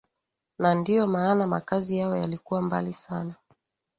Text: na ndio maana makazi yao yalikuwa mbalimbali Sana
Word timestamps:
na 0.59 0.73
ndio 0.75 1.07
maana 1.07 1.47
makazi 1.47 1.97
yao 1.97 2.15
yalikuwa 2.17 2.61
mbalimbali 2.61 2.93
Sana 2.93 3.35